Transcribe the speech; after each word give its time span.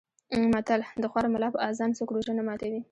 متل: 0.53 0.81
د 1.01 1.03
خوار 1.11 1.25
ملا 1.33 1.49
په 1.53 1.59
اذان 1.69 1.91
څوک 1.97 2.09
روژه 2.15 2.33
نه 2.37 2.43
ماتوي. 2.47 2.79